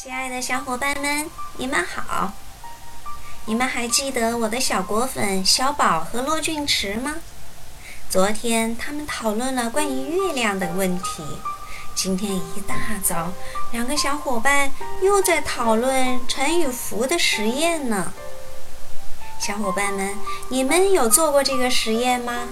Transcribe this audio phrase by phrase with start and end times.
[0.00, 2.32] 亲爱的小伙伴们，你们好！
[3.46, 7.16] 你们还记得我的小果粉小宝和骆俊池吗？
[8.08, 11.24] 昨天他们讨论了关于月亮的问题，
[11.96, 13.32] 今天一大早，
[13.72, 14.70] 两个小伙伴
[15.02, 18.12] 又在讨论沉与浮的实验呢。
[19.40, 20.16] 小伙伴们，
[20.48, 22.44] 你们有做过这个实验吗？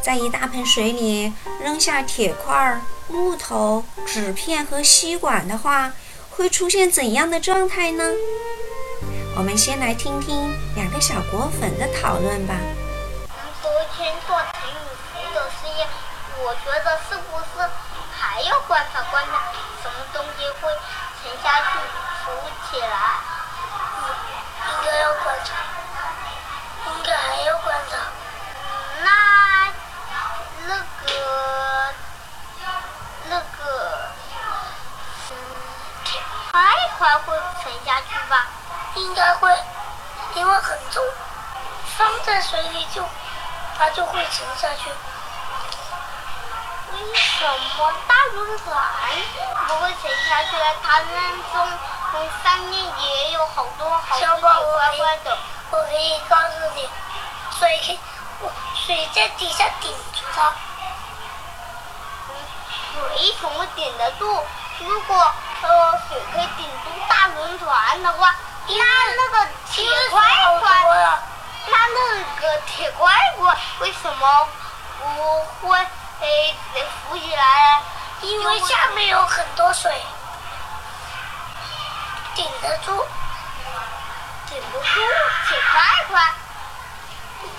[0.00, 5.92] 在一大盆水里扔下铁块、木头、纸片和吸管的话，
[6.36, 8.04] 会出现怎样的状态呢？
[9.34, 12.54] 我们先来听听两个小果粉的讨论吧。
[13.62, 14.76] 昨天做陈与
[15.08, 15.88] 福的实验，
[16.44, 17.66] 我觉得是不是
[18.12, 19.50] 还要观察观察
[19.82, 20.68] 什么东西会
[21.22, 21.78] 沉下去、
[22.24, 22.32] 浮
[22.68, 23.16] 起来？
[24.68, 25.56] 应该要观察，
[39.40, 39.50] 会，
[40.34, 41.04] 因为很重，
[41.96, 43.02] 放在水里就
[43.78, 44.90] 它就会沉下去。
[46.92, 47.44] 为什
[47.76, 48.76] 么大轮船
[49.68, 50.64] 不会沉下去呢？
[50.82, 51.68] 它那种
[52.14, 55.36] 嗯上面也有好多好多小宝块块的。
[55.70, 56.88] 我可以告诉你，
[57.58, 57.98] 水可以，
[58.40, 60.52] 我水在底下顶住它。
[62.94, 64.44] 水怎么顶得住？
[64.78, 65.32] 如果
[65.62, 68.34] 呃水可以顶住大轮船的话，
[68.68, 68.84] 那
[69.16, 70.20] 那个铁块
[70.60, 70.66] 块，
[71.66, 71.98] 那那
[72.40, 74.48] 个铁块块为什么
[74.98, 75.78] 不会
[76.20, 76.54] 诶
[77.08, 77.42] 浮起来
[77.78, 77.82] 呢？
[78.22, 80.02] 因为下面有很多水，
[82.34, 83.06] 顶得住，
[84.48, 84.84] 顶不住
[85.48, 86.34] 铁块块。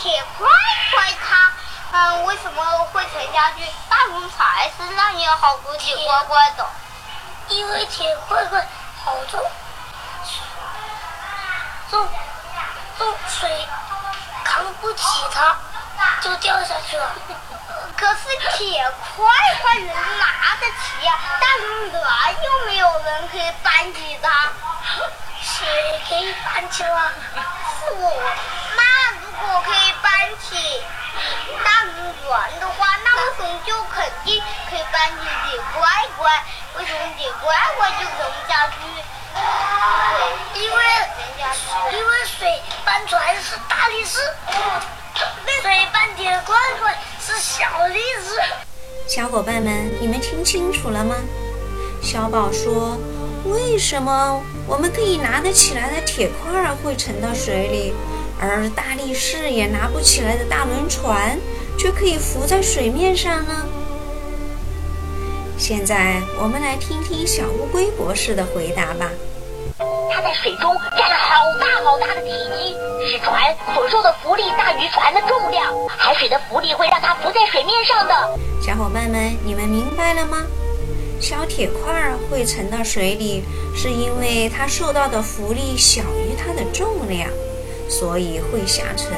[0.00, 0.48] 铁块
[0.92, 1.52] 块它
[1.92, 3.64] 嗯为什么会沉下去？
[3.88, 6.66] 大龙才身上也有好多铁块块的。
[7.48, 8.66] 因为铁块块
[14.96, 15.56] 起它，
[16.20, 17.14] 就掉下去了。
[17.96, 19.24] 可是铁块
[19.62, 24.50] 块能拿得起呀，大轮船又没有人可以搬起它。
[25.40, 25.66] 谁
[26.08, 27.12] 可以搬起来？
[27.78, 28.22] 是我。
[28.76, 28.82] 那
[29.20, 30.82] 如果可以搬起
[31.64, 35.88] 大轮船的话，那为什么就肯定可以搬起铁块
[36.18, 36.44] 块？
[36.76, 38.74] 为什么铁块块就沉不下去？
[40.54, 40.76] 因为
[41.92, 44.18] 因为水搬船是大力士，
[47.44, 48.40] 小力士。
[49.06, 51.14] 小伙伴们，你们听清楚了吗？
[52.00, 52.96] 小宝说
[53.44, 57.92] ：“为什么我们可以拿得起来的铁块会沉到水里，
[58.40, 61.38] 而大力士也拿不起来的大轮船
[61.78, 63.66] 却可以浮在水面上呢？”
[65.58, 69.10] 现在我们来听听小乌龟博士的回答吧。
[70.10, 72.74] 它在水中占了好大好大的体积，
[73.06, 75.72] 使船所受的浮力大于船的重量。
[75.88, 78.38] 海水的浮力会让它浮在水面上的。
[78.62, 80.38] 小伙伴们，你们明白了吗？
[81.20, 83.44] 小铁块会沉到水里，
[83.74, 87.30] 是因为它受到的浮力小于它的重量，
[87.88, 89.12] 所以会下沉。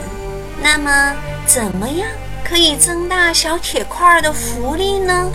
[0.60, 1.16] 那么，
[1.46, 2.08] 怎么样
[2.44, 5.32] 可以增大小铁块的浮力呢？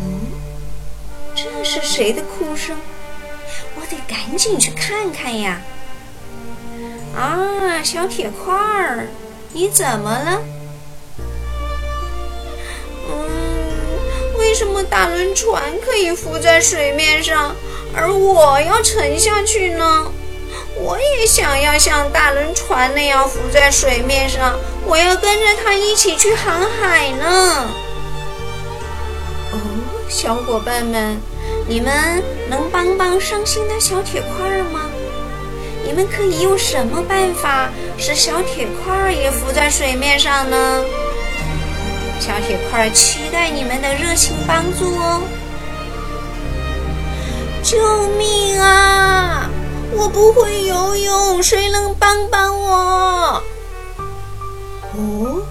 [0.00, 0.32] 嗯
[1.34, 2.76] 这是谁的哭声？
[4.32, 5.60] 赶紧去看看呀！
[7.14, 9.06] 啊，小铁块儿，
[9.52, 10.42] 你怎么了？
[13.10, 17.54] 嗯，为什么大轮船可以浮在水面上，
[17.94, 20.10] 而我要沉下去呢？
[20.76, 27.68] 我也想要像大轮船那样浮在水面上，我要跟着它一起去航海呢。
[30.12, 31.16] 小伙伴们。
[31.66, 34.80] 你们能帮帮伤心的小铁块吗？
[35.84, 40.84] 你们可以用什么办法使小铁块也浮在水面上呢？
[42.20, 45.22] 小铁块期待你们的热情帮助哦！
[47.62, 49.48] 救命啊！
[49.94, 53.42] 我不会游泳，谁能帮帮我？
[54.94, 55.42] 哦，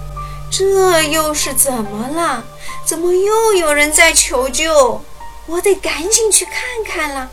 [0.52, 2.44] 这又是怎么了？
[2.84, 5.02] 怎么又有人在求救？
[5.46, 6.54] 我得赶紧去看
[6.86, 7.30] 看了。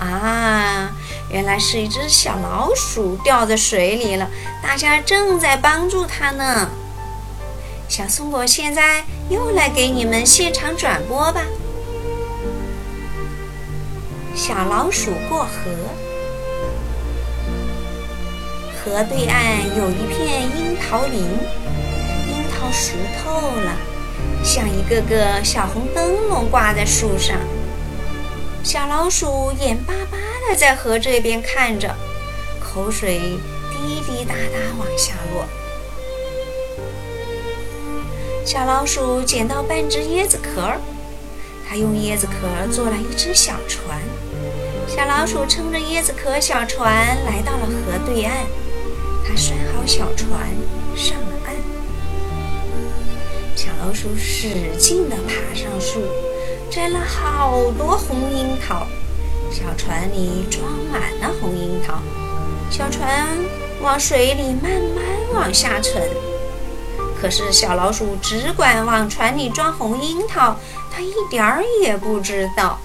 [0.00, 0.90] 啊，
[1.30, 4.26] 原来是一只小老鼠掉在水里了，
[4.62, 6.70] 大家正在帮助它呢。
[7.88, 11.42] 小松果现在又来给你们现场转播吧。
[14.34, 15.50] 小老鼠过河，
[18.86, 23.76] 河对岸有一片樱桃林，樱桃熟透了。
[24.44, 27.36] 像一个个小红灯笼挂在树上。
[28.62, 30.16] 小老鼠眼巴巴
[30.48, 31.92] 地在河这边看着，
[32.60, 33.18] 口水
[33.72, 35.44] 滴滴答答往下落。
[38.44, 40.70] 小老鼠捡到半只椰子壳，
[41.68, 44.00] 它用椰子壳做了一只小船。
[44.86, 48.46] 小老鼠撑着椰子壳小船来到了河对岸，
[49.26, 50.30] 它拴好小船
[50.94, 51.54] 上了岸。
[53.56, 56.00] 小老鼠使劲地爬上树，
[56.70, 58.86] 摘了好多红樱桃。
[59.50, 61.94] 小船里装满了红樱桃，
[62.70, 63.26] 小船
[63.80, 66.02] 往水里慢慢往下沉。
[67.20, 70.56] 可是小老鼠只管往船里装红樱桃，
[70.92, 72.78] 它一点儿也不知道。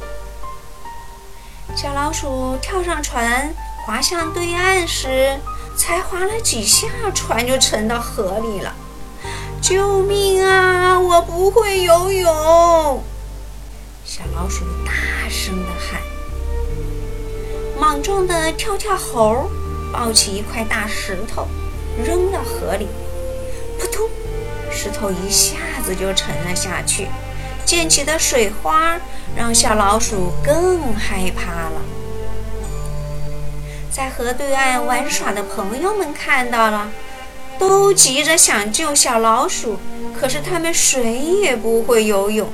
[1.75, 3.53] 小老鼠跳上船，
[3.85, 5.37] 划向对岸时，
[5.81, 8.71] 才划了几下，船就沉到河里了。
[9.63, 10.99] 救命啊！
[10.99, 13.03] 我不会游泳！
[14.05, 14.93] 小老鼠大
[15.27, 15.99] 声地喊。
[17.79, 19.49] 莽撞的跳跳猴
[19.91, 21.47] 抱起一块大石头，
[22.05, 22.87] 扔到河里，
[23.79, 24.07] 扑通，
[24.71, 27.07] 石头一下子就沉了下去。
[27.65, 28.99] 溅起的水花
[29.35, 31.81] 让小老鼠更害怕了。
[33.91, 36.89] 在河对岸玩耍的朋友们看到了，
[37.59, 39.77] 都急着想救小老鼠，
[40.17, 42.47] 可是他们谁也不会游泳。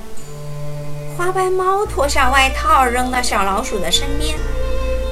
[1.16, 4.36] 花斑猫脱下外套扔到小老鼠的身边，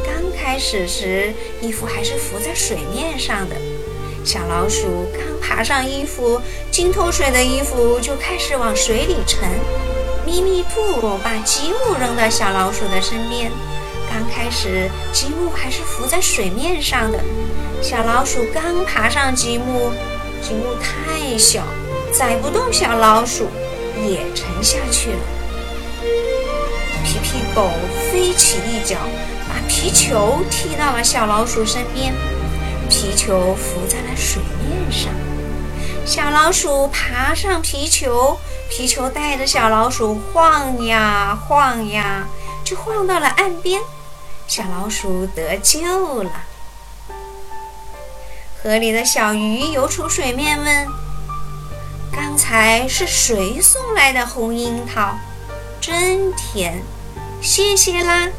[0.03, 1.31] 刚开始时
[1.61, 3.55] 衣服还是浮在水面上的。
[4.23, 6.41] 小老鼠刚爬上衣服，
[6.71, 9.47] 浸透水的衣服就开始往水里沉。
[10.25, 13.51] 咪咪兔把积木扔到小老鼠的身边，
[14.17, 17.19] 刚开始积木还是浮在水面上的。
[17.81, 19.91] 小老鼠刚爬上积木，
[20.41, 21.63] 积木太小，
[22.13, 23.49] 载不动小老鼠，
[24.07, 25.19] 也沉下去了。
[27.03, 27.69] 皮皮狗
[28.09, 28.95] 飞起一脚，
[29.49, 32.13] 把皮球踢到了小老鼠身边。
[32.89, 35.11] 皮球浮在了水面上，
[36.05, 38.37] 小老鼠爬上皮球，
[38.69, 42.25] 皮球带着小老鼠晃呀晃呀，
[42.63, 43.81] 就晃到了岸边。
[44.47, 46.31] 小老鼠得救了。
[48.61, 50.87] 河里的小鱼游出水面，问
[52.11, 55.17] ：“刚才是谁送来的红樱桃？
[55.79, 56.81] 真甜，
[57.41, 58.29] 谢谢啦。”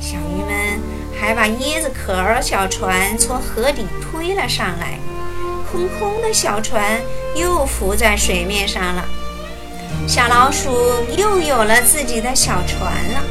[0.00, 0.80] 小鱼们。
[1.20, 4.98] 还把椰子壳小船从河底推了上来，
[5.70, 6.98] 空空的小船
[7.36, 9.04] 又浮在水面上了。
[10.08, 10.70] 小老鼠
[11.18, 13.22] 又有了自己的小船了。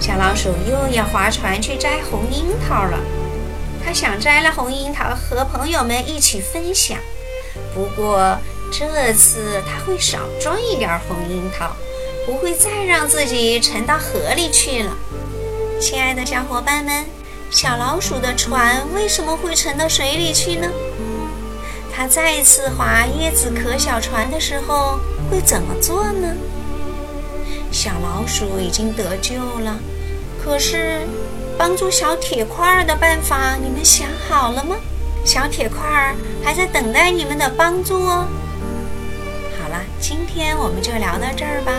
[0.00, 2.98] 小老鼠又要划船去摘红樱桃了。
[3.84, 6.98] 它想摘了红樱桃和朋友们一起分享，
[7.74, 8.36] 不过
[8.72, 11.70] 这次它会少装一点红樱桃，
[12.26, 14.92] 不会再让自己沉到河里去了。
[15.80, 17.04] 亲爱的小伙伴们，
[17.50, 20.68] 小老鼠的船为什么会沉到水里去呢？
[21.94, 24.98] 它再次划椰子壳小船的时候
[25.30, 26.34] 会怎么做呢？
[27.70, 29.78] 小老鼠已经得救了，
[30.42, 31.00] 可是
[31.58, 34.76] 帮助小铁块儿的办法你们想好了吗？
[35.24, 36.14] 小铁块儿
[36.44, 38.26] 还在等待你们的帮助哦。
[39.60, 41.72] 好了，今天我们就聊到这儿吧，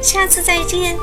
[0.00, 0.96] 下次再见。